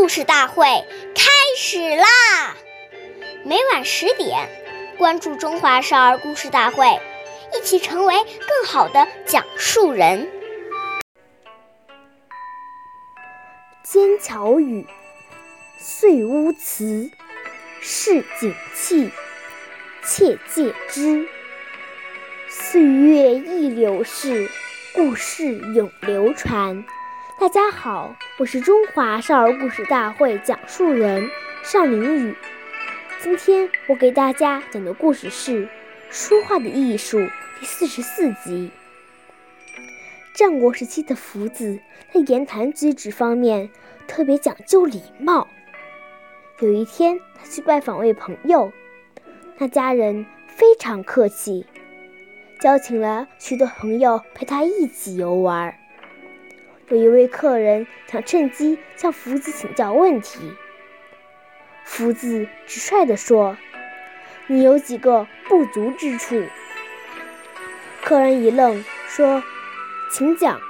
[0.00, 0.64] 故事大会
[1.14, 2.56] 开始啦！
[3.44, 4.48] 每晚十点，
[4.96, 6.86] 关注《中华少儿故事大会》，
[7.54, 10.26] 一起成为更好的讲述人。
[13.82, 14.86] 尖桥雨，
[15.78, 17.10] 碎屋词，
[17.82, 19.10] 市井气，
[20.02, 21.28] 切戒之。
[22.48, 24.50] 岁月易流逝，
[24.94, 26.86] 故事永流传。
[27.40, 31.26] 大家好，我是中华少儿故事大会讲述人
[31.64, 32.36] 邵凌雨。
[33.22, 35.64] 今天我给大家讲的故事是
[36.10, 37.18] 《说话的艺术》
[37.58, 38.70] 第四十四集。
[40.34, 41.78] 战国时期的福子
[42.12, 43.70] 在言谈举止方面
[44.06, 45.48] 特别讲究礼貌。
[46.58, 48.70] 有一天，他去拜访位朋友，
[49.56, 51.64] 那家人非常客气，
[52.64, 55.74] 邀请了许多朋友陪他一起游玩。
[56.90, 60.40] 有一位客人想趁机向福子请教问题，
[61.84, 63.56] 福子直率地说
[64.48, 66.42] ：“你有几个不足之处？”
[68.02, 69.40] 客人一愣，说
[70.10, 70.60] ：“请讲。”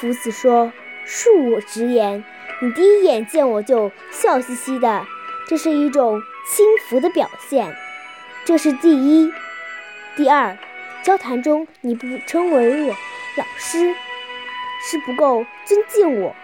[0.00, 0.72] 福子说
[1.06, 2.24] ：“恕我直言，
[2.62, 5.06] 你第一眼见我就笑嘻嘻的，
[5.46, 7.76] 这是一种轻浮的表现，
[8.46, 9.30] 这是第一。
[10.16, 10.56] 第二，
[11.02, 12.96] 交谈中你不称为我
[13.36, 13.94] 老师。”
[14.88, 16.36] 是不够尊敬我。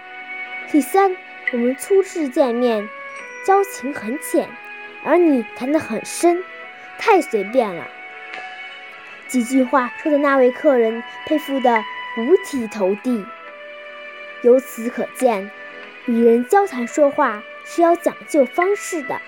[0.73, 1.17] 第三，
[1.53, 2.89] 我们初次见面，
[3.47, 4.49] 交情很浅，
[5.05, 6.43] 而你谈得很深，
[6.99, 7.87] 太随便了。
[9.29, 11.85] 几句话说的那位客人佩服得
[12.19, 13.25] 五体投地。
[14.43, 15.49] 由此可见，
[16.07, 19.21] 与人交谈说话是要讲究方式的。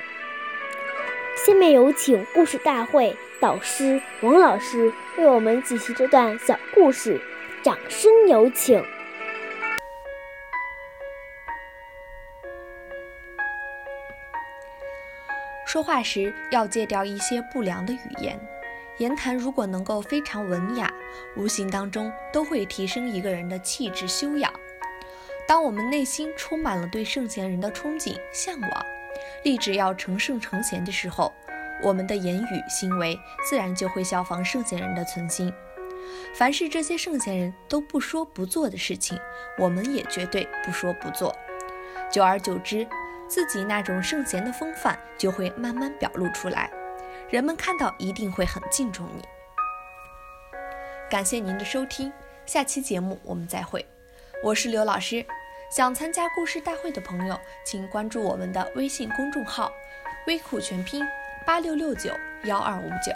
[1.37, 7.21] 下面有请故事大会导师王老师为我们解析这段小故事，
[7.63, 8.85] 掌声有请。
[15.75, 18.39] 说话时要戒掉一些不良的语言，
[18.99, 20.89] 言谈如果能够非常文雅，
[21.37, 24.53] 无形当中都会提升一个人的气质修养。
[25.49, 28.87] 当我们内心充满了对圣贤人的憧憬、向往，
[29.43, 31.33] 立志要成圣成贤的时候，
[31.83, 35.53] 我们的言语行为自然就会效仿圣贤人的存心。
[36.37, 39.19] 凡是这些圣贤人都不说不做的事情，
[39.59, 41.35] 我们也绝对不说不做。
[42.13, 42.87] 久而久之。
[43.29, 46.71] 自己那种圣贤的风范就会慢慢表露出来，
[47.29, 49.25] 人们看到一定会很敬重你。
[51.11, 52.13] 感谢您的收听，
[52.47, 53.85] 下期节目我们再会。
[54.43, 55.25] 我是刘老师，
[55.71, 59.73] 想参加故事大会的朋友，请关注我们的微信公众号
[60.27, 61.05] “微库全拼
[61.47, 62.11] 八六六九
[62.45, 63.13] 幺二五九”。